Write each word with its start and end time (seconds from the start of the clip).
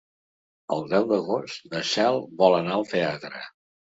El 0.75 0.79
deu 0.93 1.05
d'agost 1.11 1.69
na 1.75 1.83
Cel 1.91 2.19
vol 2.41 2.57
anar 2.61 2.75
al 2.79 2.87
teatre. 2.95 3.45